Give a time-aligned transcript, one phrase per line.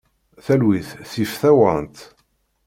[0.45, 1.97] Talwit tif tawant.